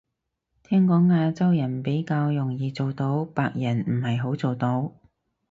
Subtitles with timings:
[0.63, 4.93] 聽講亞洲人比較容易做到，白人唔係好做到